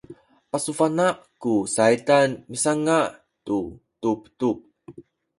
[0.51, 1.07] pasubana’
[1.41, 2.97] ku saydan misanga’
[3.45, 3.57] tu
[4.01, 4.57] tubtub